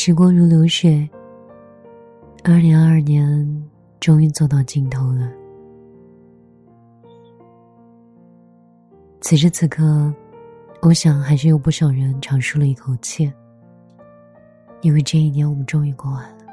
[0.00, 1.10] 时光如流水，
[2.44, 5.28] 二零二二年终于走到尽头了。
[9.20, 10.14] 此时此刻，
[10.82, 13.30] 我想还是有不少人长舒了一口气，
[14.82, 16.44] 因为这一年我们终于过完了。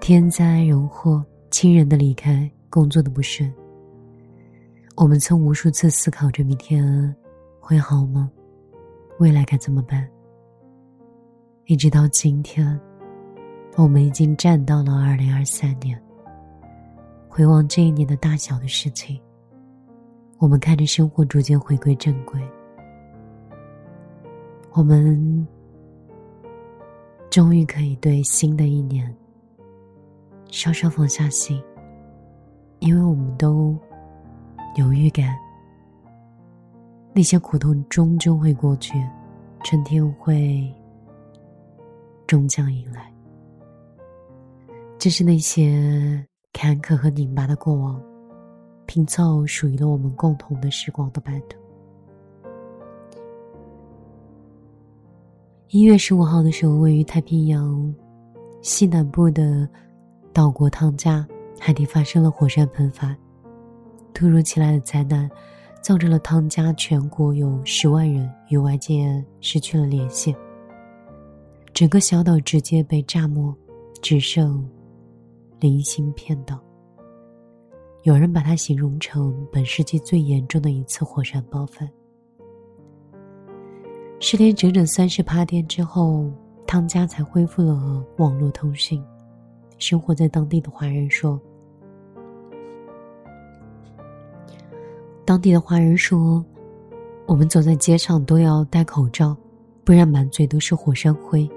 [0.00, 3.48] 天灾人祸，亲人的离开，工作的不顺，
[4.96, 7.14] 我们曾无数次思考着明天
[7.60, 8.28] 会好吗？
[9.20, 10.04] 未来该怎么办？
[11.66, 12.78] 一直到今天，
[13.76, 16.00] 我们已经站到了二零二三年。
[17.28, 19.18] 回望这一年的大小的事情，
[20.38, 22.42] 我们看着生活逐渐回归正轨，
[24.72, 25.46] 我们
[27.30, 29.14] 终于可以对新的一年
[30.50, 31.62] 稍稍放下心，
[32.80, 33.78] 因为我们都
[34.74, 35.32] 有预感，
[37.14, 39.00] 那些苦痛终究会过去，
[39.62, 40.74] 春天会。
[42.32, 43.12] 终将迎来。
[44.98, 48.02] 这是那些坎坷和拧巴的过往，
[48.86, 51.58] 拼凑属于了我们共同的时光的版图。
[55.68, 57.94] 一月十五号的时候，位于太平洋
[58.62, 59.68] 西南部的
[60.32, 61.28] 岛国汤加
[61.60, 63.14] 海底发生了火山喷发，
[64.14, 65.30] 突如其来的灾难，
[65.82, 70.34] 造成了汤加全国有十万人与外界失去了联系。
[71.74, 73.54] 整个小岛直接被炸没，
[74.02, 74.68] 只剩
[75.58, 76.60] 零星片岛。
[78.02, 81.88] 有人把它形容成本世纪最严重的一次火山爆发。
[84.20, 86.30] 失联整整三十八天之后，
[86.66, 89.02] 汤加才恢复了网络通讯。
[89.78, 91.40] 生活在当地的华人说
[95.24, 96.44] ：“当地的华人说，
[97.26, 99.34] 我们走在街上都要戴口罩，
[99.84, 101.48] 不然满嘴都是火山灰。”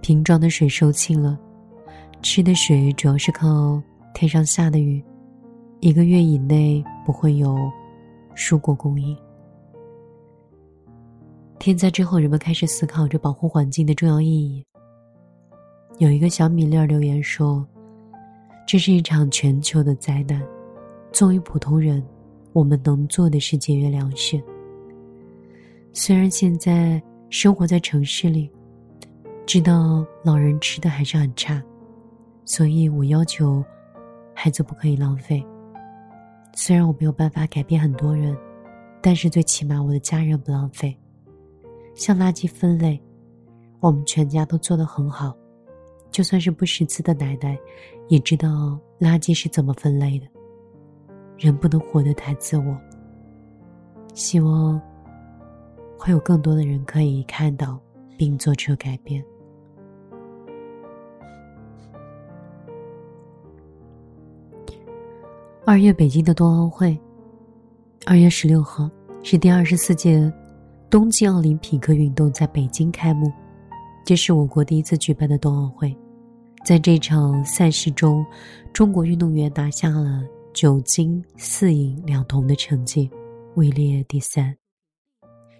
[0.00, 1.38] 瓶装的水收罄了，
[2.22, 3.80] 吃的水主要是靠
[4.14, 5.02] 天上下的雨，
[5.80, 7.56] 一个月以内不会有
[8.34, 9.16] 蔬果供应。
[11.58, 14.64] 天灾之后，人们开始思考着保护环境的重要意义。
[15.98, 17.66] 有一个小米粒留言说
[18.66, 20.42] ：“这是一场全球的灾难，
[21.12, 22.02] 作为普通人，
[22.54, 24.42] 我们能做的是节约粮食。
[25.92, 28.50] 虽然现在生活在城市里。”
[29.52, 31.60] 知道老人吃的还是很差，
[32.44, 33.64] 所以我要求
[34.32, 35.44] 孩子不可以浪费。
[36.54, 38.36] 虽然我没有办法改变很多人，
[39.02, 40.96] 但是最起码我的家人不浪费。
[41.96, 43.02] 像垃圾分类，
[43.80, 45.36] 我们全家都做得很好。
[46.12, 47.58] 就算是不识字的奶奶，
[48.08, 50.28] 也知道垃圾是怎么分类的。
[51.36, 52.80] 人不能活得太自我。
[54.14, 54.80] 希望
[55.98, 57.80] 会有更多的人可以看到
[58.16, 59.20] 并做出改变。
[65.70, 66.98] 二月北京的冬奥会，
[68.04, 68.90] 二月十六号
[69.22, 70.20] 是第二十四届
[70.90, 73.32] 冬季奥林匹克运动在北京开幕，
[74.04, 75.96] 这是我国第一次举办的冬奥会。
[76.64, 78.26] 在这场赛事中，
[78.72, 83.08] 中国运动员拿下了九金四银两铜的成绩，
[83.54, 84.52] 位列第三。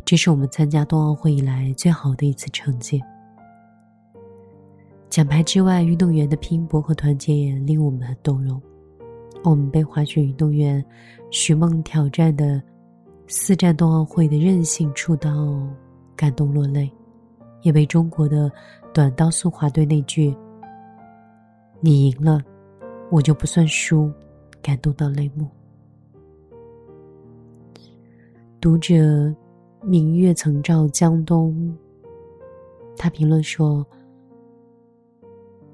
[0.04, 3.00] 这是我们参加冬奥会以来最好的一次成绩。
[5.09, 8.60] 奖牌之外，运动员的拼搏和团结也令我们动容。
[9.43, 10.84] 我们被滑雪运动员
[11.31, 12.62] 徐梦挑战的
[13.27, 15.59] 四战冬奥会的韧性触到，
[16.15, 16.91] 感动落泪，
[17.62, 18.53] 也被中国的
[18.93, 20.37] 短道速滑队那句
[21.81, 22.43] “你赢了，
[23.11, 24.12] 我就不算输”
[24.61, 25.49] 感动到泪目。
[28.61, 29.34] 读者
[29.83, 31.75] 明月曾照江东，
[32.97, 33.87] 他评论说。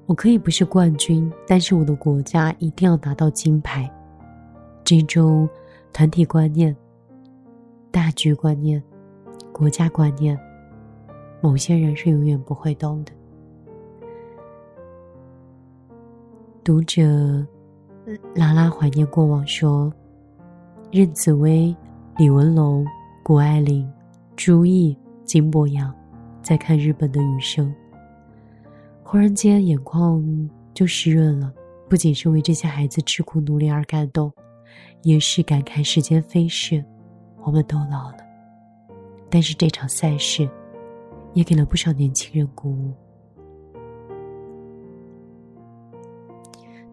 [0.07, 3.89] 我可以不是冠军，但是我的国家一定要拿到金牌。
[4.85, 5.47] 这种
[5.91, 6.73] 团体观念、
[7.91, 8.81] 大局观念、
[9.51, 10.39] 国家观念，
[11.41, 13.11] 某些人是永远不会懂的。
[16.63, 17.03] 读者
[18.33, 19.91] 拉拉怀念过往说：
[20.89, 21.75] 任子威、
[22.17, 22.85] 李文龙、
[23.23, 23.85] 谷爱凌、
[24.37, 25.93] 朱毅、金博洋，
[26.41, 27.75] 在看日本的余生。
[29.09, 30.21] 忽然间，眼眶
[30.73, 31.53] 就湿润了。
[31.87, 34.29] 不仅是为这些孩子吃苦努力而感动，
[35.01, 36.83] 也是感慨时间飞逝，
[37.41, 38.17] 我们都老了。
[39.29, 40.49] 但是这场赛事，
[41.33, 42.93] 也给了不少年轻人鼓舞。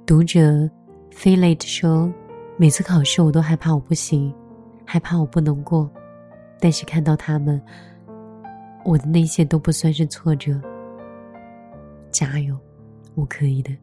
[0.06, 0.70] 读者
[1.10, 2.08] 飞 late 说
[2.56, 4.32] ：“每次考试，我都害怕我不行，
[4.84, 5.90] 害怕我不能过。
[6.60, 7.60] 但是看到他们
[8.84, 10.60] 我的那些都不算是挫折。
[12.14, 12.56] 加油，
[13.16, 13.76] 我可以的。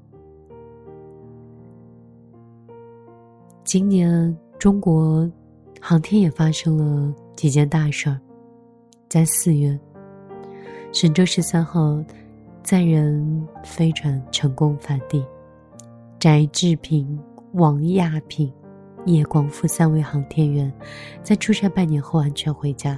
[3.66, 5.30] 今年中国
[5.82, 8.18] 航天也发生了几件大事儿。
[9.10, 9.78] 在四月，
[10.94, 12.02] 神舟十三号
[12.64, 15.22] 载人飞船成功返地，
[16.18, 17.20] 翟志平、
[17.52, 18.50] 王亚平、
[19.06, 20.72] 叶光富三位航天员
[21.22, 22.98] 在出差半年后安全回家。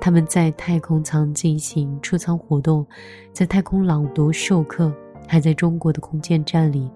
[0.00, 2.86] 他们在太空舱进行出舱活动，
[3.34, 4.90] 在太空朗读授课，
[5.28, 6.90] 还在中国的空间站里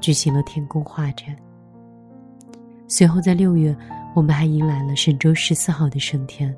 [0.00, 1.36] 举行了天宫画展。
[2.88, 3.74] 随后在六月，
[4.12, 6.54] 我们还迎来了神舟十四号的升天。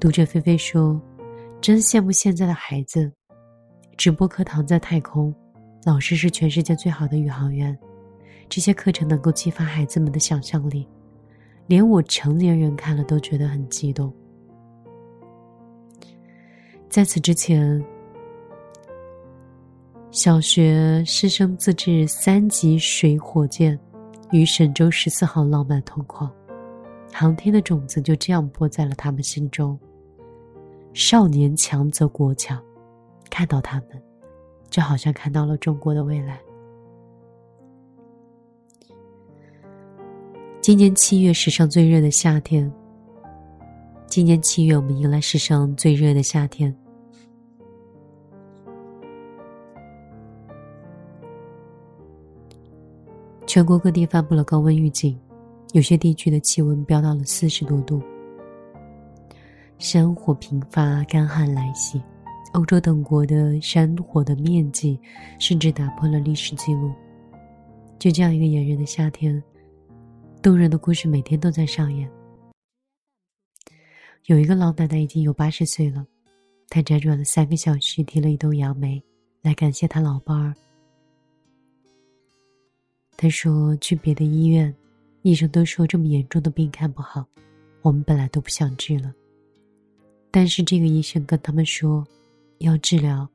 [0.00, 1.00] 读者菲菲说
[1.60, 3.12] ：“真羡慕现在的孩子，
[3.96, 5.32] 直播课堂在太空，
[5.84, 7.78] 老师是全世界最好的宇航员，
[8.48, 10.88] 这些课程能够激发孩子们的想象力。”
[11.72, 14.12] 连我成年人看了都觉得很激动。
[16.86, 17.82] 在此之前，
[20.10, 23.80] 小学师生自制三级水火箭
[24.32, 26.30] 与神舟十四号浪漫同框，
[27.10, 29.80] 航天的种子就这样播在了他们心中。
[30.92, 32.62] 少年强则国强，
[33.30, 34.02] 看到他们，
[34.68, 36.38] 就好像看到了中国的未来。
[40.62, 42.72] 今年七月，史上最热的夏天。
[44.06, 46.72] 今年七月，我们迎来史上最热的夏天。
[53.44, 55.18] 全国各地发布了高温预警，
[55.72, 58.00] 有些地区的气温飙到了四十多度。
[59.78, 62.00] 山火频发，干旱来袭，
[62.52, 64.96] 欧洲等国的山火的面积
[65.40, 66.92] 甚至打破了历史记录。
[67.98, 69.42] 就这样一个炎热的夏天。
[70.42, 72.10] 动人的故事每天都在上演。
[74.26, 76.04] 有一个老奶奶已经有八十岁了，
[76.68, 79.00] 她辗转了三个小时，提了一兜杨梅
[79.40, 80.52] 来感谢她老伴儿。
[83.16, 84.74] 她说：“去别的医院，
[85.22, 87.24] 医生都说这么严重的病看不好，
[87.80, 89.14] 我们本来都不想治了。
[90.32, 92.04] 但是这个医生跟他们说，
[92.58, 93.28] 要治疗，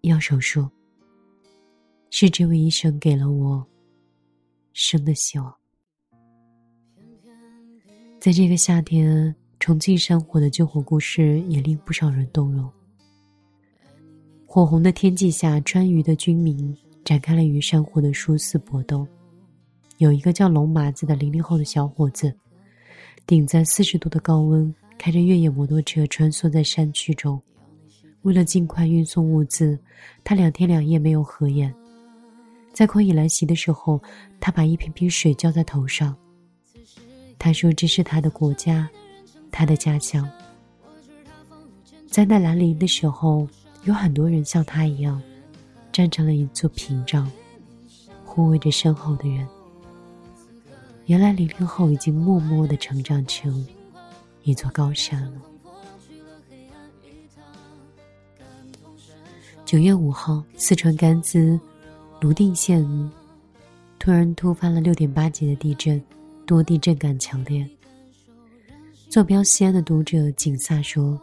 [0.00, 0.66] 要手术。
[2.08, 3.66] 是这位医生给了我
[4.72, 5.54] 生的希望。”
[8.22, 12.70] 在这个夏天，重庆山火的救火故事也令不少人动容。
[14.46, 16.72] 火红的天际下，川渝的军民
[17.04, 19.04] 展开了与山火的殊死搏斗。
[19.98, 22.32] 有一个叫龙麻子的零零后的小伙子，
[23.26, 27.42] 顶在四十度的高温，开着越野摩托车穿梭在山区中。
[28.20, 29.76] 为了尽快运送物资，
[30.22, 31.74] 他两天两夜没有合眼。
[32.72, 34.00] 在旷野来袭的时候，
[34.38, 36.16] 他把一瓶瓶水浇在头上。
[37.42, 38.88] 他说：“这是他的国家，
[39.50, 40.30] 他的家乡。
[42.06, 43.48] 灾难来临的时候，
[43.82, 45.20] 有很多人像他一样，
[45.90, 47.28] 站成了一座屏障，
[48.24, 49.44] 护卫着身后的人。
[51.06, 53.66] 原来零零后已经默默的成长成
[54.44, 55.42] 一座高山了。”
[59.66, 61.58] 九月五号，四川甘孜
[62.20, 62.86] 泸定县
[63.98, 66.00] 突然突发了六点八级的地震。
[66.46, 67.68] 多地震感强烈。
[69.08, 71.20] 坐标西安的读者景萨说：“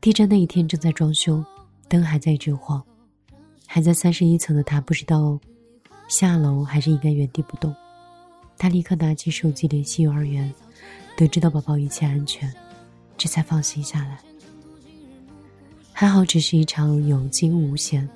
[0.00, 1.44] 地震那一天正在装修，
[1.88, 2.82] 灯还在一直晃，
[3.66, 5.38] 还在三十一层的他不知道
[6.08, 7.74] 下楼还是应该原地不动。
[8.56, 10.52] 他立刻拿起手机联系幼儿园，
[11.16, 12.52] 得知到宝宝一切安全，
[13.18, 14.20] 这才放心下来。
[15.92, 18.08] 还好只是一场有惊无险，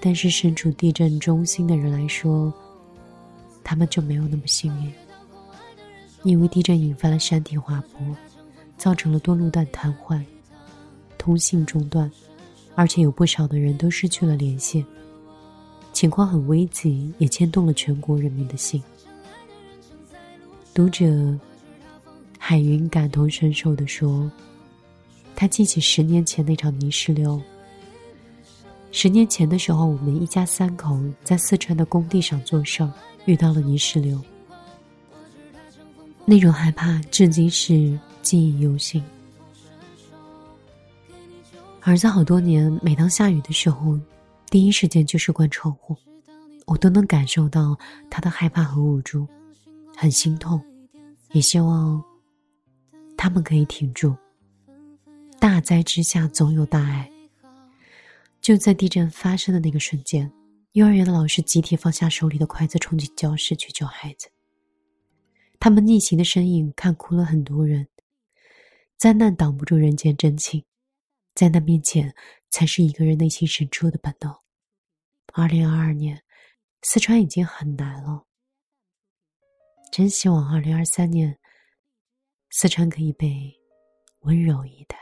[0.00, 2.52] 但是身处地震中心的人来说。”
[3.68, 4.90] 他们就没有那么幸运，
[6.22, 8.16] 因为地震引发了山体滑坡，
[8.78, 10.24] 造成了多路段瘫痪、
[11.18, 12.10] 通信中断，
[12.74, 14.82] 而且有不少的人都失去了联系，
[15.92, 18.82] 情况很危急，也牵动了全国人民的心。
[20.72, 21.04] 读者
[22.38, 24.32] 海云感同身受地说
[25.36, 27.38] ：“他记起十年前那场泥石流。
[28.92, 32.90] 十年前的时候，我们一家三口在四川的工地上做事儿。”
[33.28, 34.18] 遇到了泥石流，
[36.24, 39.04] 那种害怕至今是记忆犹新。
[41.82, 44.00] 儿子好多年，每当下雨的时候，
[44.48, 45.94] 第一时间就是关窗户，
[46.64, 49.28] 我都能感受到他的害怕和无助，
[49.94, 50.58] 很心痛，
[51.32, 52.02] 也希望
[53.14, 54.16] 他们可以挺住。
[55.38, 57.06] 大灾之下总有大爱。
[58.40, 60.32] 就在地震发生的那个瞬间。
[60.72, 64.28] 幼儿园的老师集体放下手里的筷子，冲进教室去救孩子。
[65.58, 67.88] 他们逆行的身影看哭了很多人。
[68.96, 70.64] 灾难挡不住人间真情，
[71.34, 72.14] 灾难面前
[72.50, 74.34] 才是一个人内心深处的本能。
[75.32, 76.22] 二零二二年，
[76.82, 78.26] 四川已经很难了，
[79.92, 81.38] 真希望二零二三年，
[82.50, 83.56] 四川可以被
[84.20, 84.98] 温柔以待。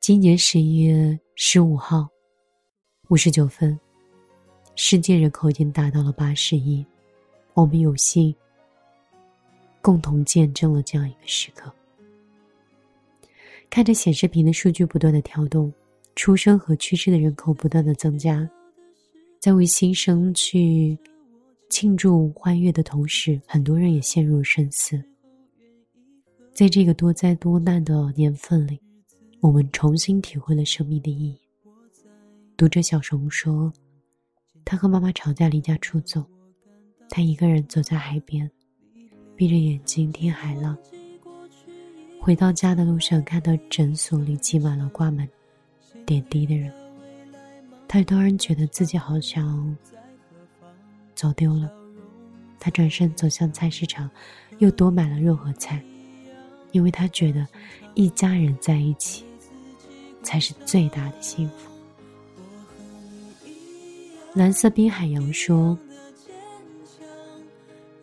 [0.00, 2.08] 今年十一月十五号
[3.10, 3.78] 五十九分，
[4.76, 6.84] 世界人口已经达到了八十亿，
[7.54, 8.34] 我们有幸。
[9.80, 11.72] 共同见证了这样一个时刻。
[13.70, 15.72] 看着显示屏的数据不断的跳动，
[16.16, 18.46] 出生和去世的人口不断的增加，
[19.40, 20.98] 在为新生去
[21.70, 25.02] 庆祝欢悦的同时，很多人也陷入了深思。
[26.52, 28.78] 在这个多灾多难的年份里，
[29.40, 31.40] 我们重新体会了生命的意义。
[32.58, 33.72] 读者小熊说
[34.66, 36.26] ：“他和妈妈吵架，离家出走，
[37.08, 38.50] 他一个人走在海边。”
[39.36, 40.76] 闭着眼睛听海浪。
[42.20, 45.28] 回到家的路上，看到诊所里挤满了挂满
[46.04, 46.72] 点滴的人，
[47.86, 49.76] 他突然觉得自己好像
[51.14, 51.70] 走丢了。
[52.58, 54.10] 他转身走向菜市场，
[54.58, 55.80] 又多买了肉和菜，
[56.72, 57.46] 因为他觉得
[57.94, 59.24] 一家人在一起
[60.24, 61.70] 才是最大的幸福。
[64.38, 65.76] 蓝色滨海洋说。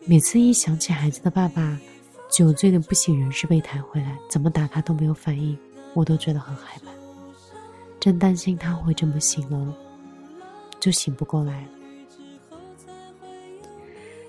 [0.04, 1.80] 每次一想起孩子的爸爸
[2.30, 5.56] 酒醉的不省人事被抬回来，怎么打他都没有反应，
[5.94, 6.90] 我都觉得很害怕，
[7.98, 9.74] 真担心他会这么醒了
[10.78, 11.68] 就醒不过来了。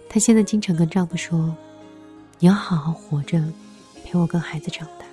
[0.08, 1.54] 她现在经常跟丈夫说
[2.40, 3.44] ：“你要好好活着，
[4.06, 5.06] 陪我跟孩子长大。”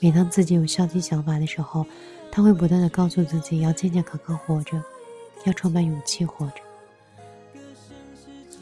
[0.00, 1.86] 每当自己有消极想法的时候，
[2.32, 4.82] 她会不断的告诉自己要健健康康活着，
[5.44, 6.62] 要充满勇气活着。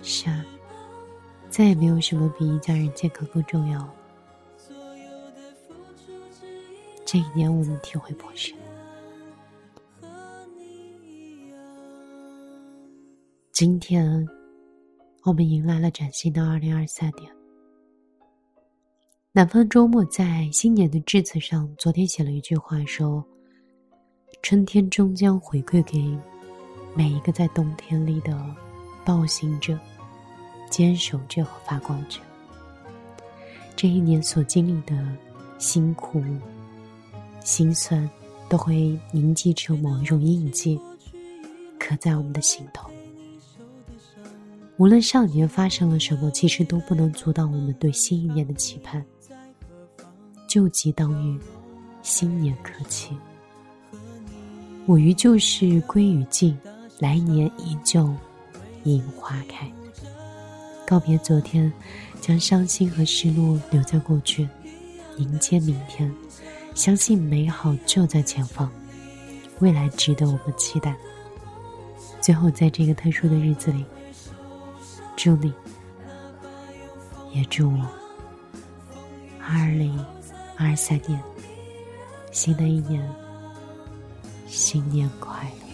[0.02, 0.44] 是啊，
[1.50, 3.94] 再也没有什么比一家人健康更重要了。
[7.04, 8.56] 这一年我们体会颇深。
[13.50, 14.26] 今天，
[15.24, 17.30] 我们迎来了崭新的二零二三年。
[19.32, 23.24] 南方周末在新年的致辞上，昨天写了一句话说
[24.42, 26.16] ：“春天终将回馈给
[26.98, 28.36] 每一个在冬天里的
[29.04, 29.78] 暴行者。”
[30.68, 32.20] 坚守者和发光者，
[33.74, 34.94] 这一年所经历的
[35.56, 36.22] 辛苦、
[37.42, 38.06] 心酸，
[38.50, 40.78] 都会凝积成某一种印记，
[41.78, 42.90] 刻在我们的心头。
[44.76, 49.02] 无论上年发生了什么，其实都不能阻挡我们对新一年的期盼。
[50.46, 51.40] 旧疾当愈，
[52.02, 53.16] 新年可期。
[54.84, 56.56] 我于旧事归于尽，
[56.98, 58.12] 来年依旧
[58.84, 59.70] 樱花开。
[60.86, 61.72] 告别昨天，
[62.20, 64.48] 将伤心和失落留在过去，
[65.16, 66.12] 迎接明天，
[66.74, 68.70] 相信美好就在前方，
[69.60, 70.96] 未来值得我们期待。
[72.20, 73.84] 最后，在这个特殊的日子里，
[75.14, 75.52] 祝你，
[77.32, 77.86] 也祝我，
[79.40, 80.04] 二零
[80.56, 81.22] 二三年，
[82.32, 83.06] 新的一年，
[84.48, 85.67] 新年快乐。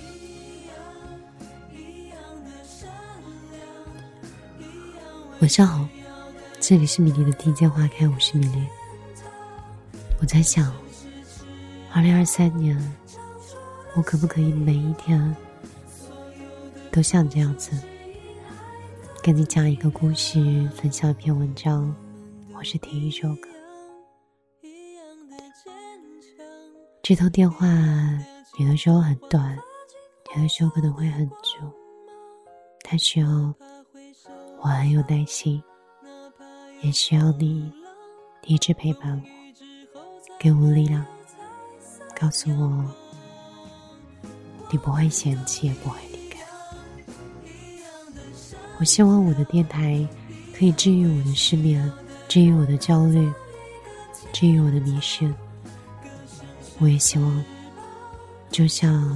[5.41, 5.87] 晚上好，
[6.61, 8.67] 这里是米粒的听见花开，我是米粒。
[10.21, 10.73] 我在想，
[11.93, 12.79] 二零二三年，
[13.97, 15.37] 我可不可以每一天
[16.91, 17.73] 都像这样子，
[19.23, 20.39] 跟你讲一个故事，
[20.77, 21.95] 分享一篇文章，
[22.53, 23.49] 或是听一首歌？
[27.03, 27.67] 这通电话
[28.61, 29.59] 有的时候很短，
[30.37, 31.71] 有的时候可能会很久，
[32.83, 33.55] 它需要。
[34.65, 35.63] 我很有耐心，
[36.81, 37.71] 也需要你
[38.45, 39.99] 一直陪伴我，
[40.39, 41.05] 给我力量，
[42.19, 42.83] 告诉我
[44.71, 46.41] 你不会嫌弃，也不会离开。
[48.79, 50.09] 我希望我的电台
[50.57, 51.93] 可以治愈我的失眠，
[52.27, 53.31] 治愈我的焦虑，
[54.33, 55.31] 治愈我的迷失。
[56.79, 57.45] 我也希望，
[58.51, 59.15] 就像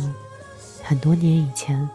[0.82, 1.88] 很多年以前。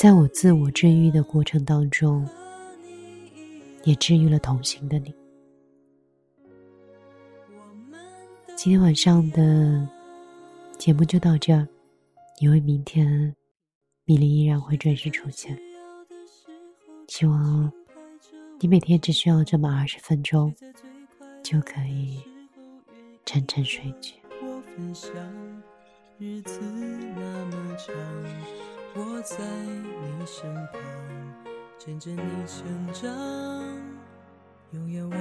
[0.00, 2.26] 在我自我治愈的过程当中，
[3.84, 5.14] 也治愈了同行的你。
[8.56, 9.86] 今天晚上的
[10.78, 11.68] 节目就到这儿，
[12.38, 13.36] 因为明天
[14.06, 15.54] 米粒依然会准时出现。
[17.06, 17.70] 希望
[18.58, 20.50] 你每天只需要这么二十分钟，
[21.42, 22.18] 就可以
[23.26, 24.14] 沉沉睡去。
[26.16, 28.79] 日子那么长。
[28.94, 30.80] 我在你身旁。
[31.78, 33.10] 见证你成长，
[34.72, 35.16] 永远为